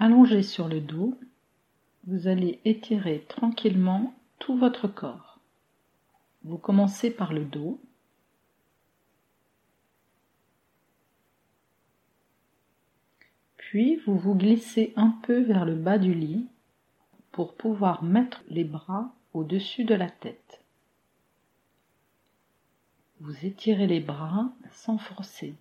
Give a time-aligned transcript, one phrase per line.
[0.00, 1.18] Allongé sur le dos,
[2.06, 5.40] vous allez étirer tranquillement tout votre corps.
[6.44, 7.80] Vous commencez par le dos.
[13.56, 16.46] Puis vous vous glissez un peu vers le bas du lit
[17.32, 20.62] pour pouvoir mettre les bras au-dessus de la tête.
[23.18, 25.56] Vous étirez les bras sans forcer.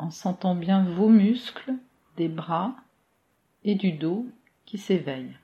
[0.00, 1.74] En sentant bien vos muscles
[2.16, 2.74] des bras
[3.64, 4.26] et du dos
[4.64, 5.36] qui s'éveillent.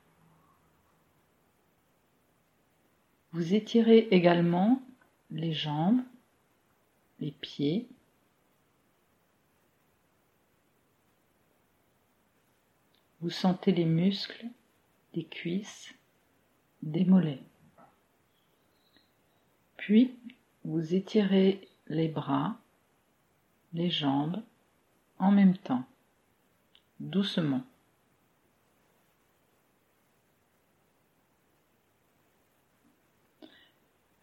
[3.32, 4.80] Vous étirez également
[5.30, 6.00] les jambes,
[7.20, 7.88] les pieds,
[13.26, 14.46] Vous sentez les muscles
[15.14, 15.92] des cuisses,
[16.82, 17.42] des mollets.
[19.76, 20.14] Puis,
[20.64, 22.56] vous étirez les bras,
[23.72, 24.42] les jambes
[25.18, 25.84] en même temps,
[27.00, 27.62] doucement.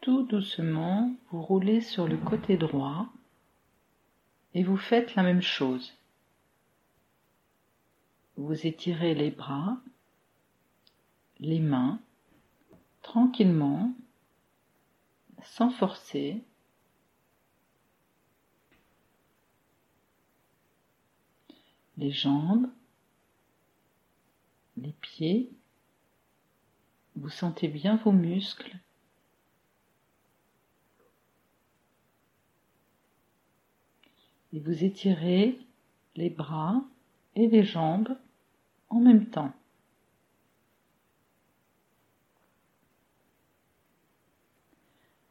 [0.01, 3.07] Tout doucement, vous roulez sur le côté droit
[4.53, 5.93] et vous faites la même chose.
[8.35, 9.77] Vous étirez les bras,
[11.39, 11.99] les mains,
[13.01, 13.93] tranquillement,
[15.43, 16.43] sans forcer,
[21.97, 22.69] les jambes,
[24.77, 25.51] les pieds.
[27.15, 28.77] Vous sentez bien vos muscles.
[34.51, 35.57] Et vous étirez
[36.15, 36.83] les bras
[37.35, 38.15] et les jambes
[38.89, 39.53] en même temps.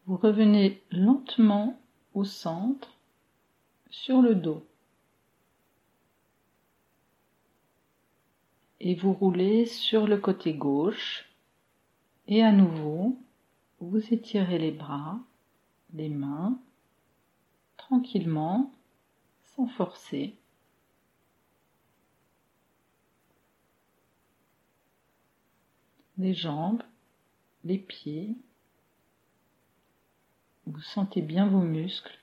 [0.06, 1.80] Vous revenez lentement
[2.14, 2.96] au centre
[3.90, 4.66] sur le dos.
[8.82, 11.24] Et vous roulez sur le côté gauche.
[12.26, 13.16] Et à nouveau
[13.78, 15.18] vous étirez les bras,
[15.94, 16.58] les mains
[17.76, 18.72] tranquillement
[19.44, 20.34] sans forcer.
[26.18, 26.82] Les jambes,
[27.64, 28.36] les pieds,
[30.66, 32.18] vous sentez bien vos muscles.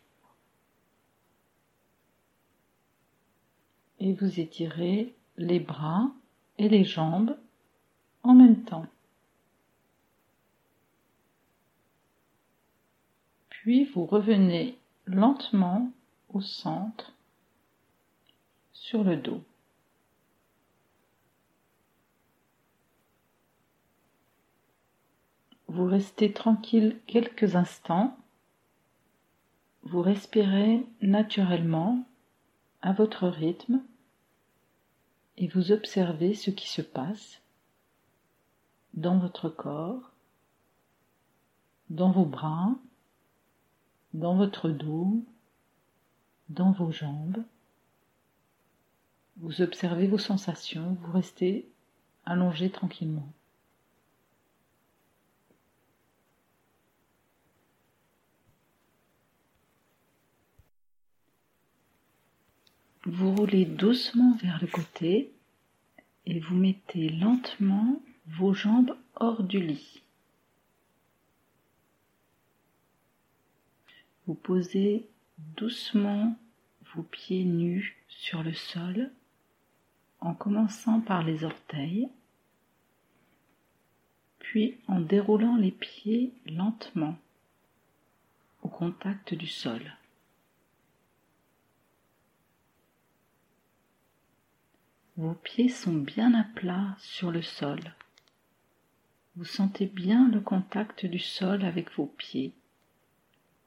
[3.99, 6.11] Et vous étirez les bras
[6.59, 7.35] et les jambes
[8.21, 8.85] en même temps.
[13.49, 15.89] Puis vous revenez lentement
[16.29, 17.13] au centre
[18.73, 19.41] sur le dos.
[25.67, 28.17] Vous restez tranquille quelques instants.
[29.83, 32.03] Vous respirez naturellement
[32.81, 33.81] à votre rythme
[35.39, 37.41] et vous observez ce qui se passe
[38.93, 40.11] dans votre corps,
[41.89, 42.75] dans vos bras,
[44.13, 45.23] dans votre dos,
[46.49, 47.41] dans vos jambes.
[49.37, 51.71] Vous observez vos sensations, vous restez
[52.25, 53.31] allongé tranquillement.
[63.05, 65.31] Vous roulez doucement vers le côté
[66.25, 70.03] et vous mettez lentement vos jambes hors du lit.
[74.27, 76.37] Vous posez doucement
[76.93, 79.11] vos pieds nus sur le sol
[80.19, 82.09] en commençant par les orteils,
[84.39, 87.17] puis en déroulant les pieds lentement
[88.61, 89.81] au contact du sol.
[95.19, 97.81] Vos pieds sont bien à plat sur le sol.
[99.35, 102.53] Vous sentez bien le contact du sol avec vos pieds.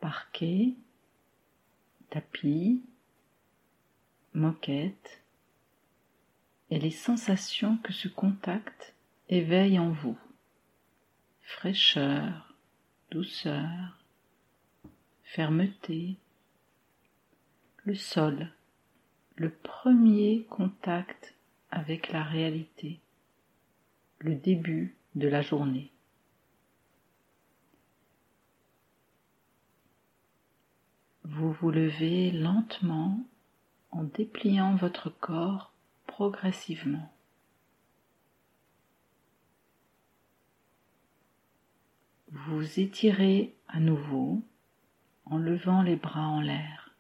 [0.00, 0.72] Parquet,
[2.08, 2.82] tapis,
[4.32, 5.22] moquette,
[6.70, 8.94] et les sensations que ce contact
[9.28, 10.18] éveille en vous.
[11.42, 12.54] Fraîcheur,
[13.10, 14.02] douceur,
[15.22, 16.16] fermeté.
[17.84, 18.50] Le sol,
[19.36, 21.34] le premier contact
[21.72, 23.00] avec la réalité,
[24.18, 25.90] le début de la journée.
[31.24, 33.18] Vous vous levez lentement
[33.90, 35.72] en dépliant votre corps
[36.06, 37.10] progressivement.
[42.30, 44.42] Vous étirez à nouveau
[45.24, 46.94] en levant les bras en l'air.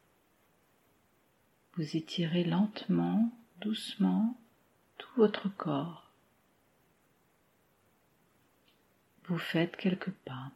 [1.74, 3.30] Vous étirez lentement,
[3.60, 4.38] doucement
[5.02, 6.08] tout votre corps.
[9.24, 10.52] Vous faites quelques pas.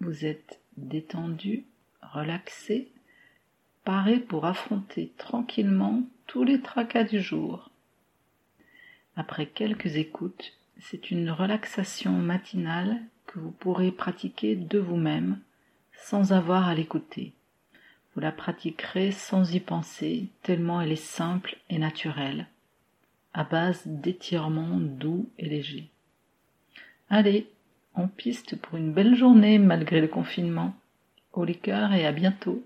[0.00, 1.66] Vous êtes détendu,
[2.00, 2.90] relaxé,
[3.84, 7.70] paré pour affronter tranquillement tous les tracas du jour.
[9.16, 15.40] Après quelques écoutes, c'est une relaxation matinale que vous pourrez pratiquer de vous-même
[15.92, 17.34] sans avoir à l'écouter.
[18.14, 22.46] Vous la pratiquerez sans y penser, tellement elle est simple et naturelle,
[23.32, 25.88] à base d'étirements doux et légers.
[27.08, 27.48] Allez,
[27.94, 30.74] en piste pour une belle journée malgré le confinement.
[31.32, 31.54] Au les
[31.92, 32.64] et à bientôt.